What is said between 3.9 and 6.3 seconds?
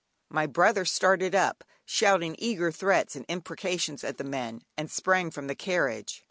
to the men, and sprang from the carriage.